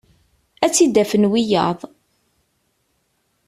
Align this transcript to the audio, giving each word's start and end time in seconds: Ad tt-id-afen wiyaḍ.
Ad 0.65 0.71
tt-id-afen 0.71 1.29
wiyaḍ. 1.31 1.79